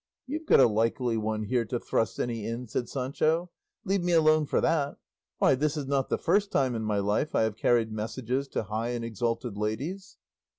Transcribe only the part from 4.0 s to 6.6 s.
me alone for that! Why, this is not the first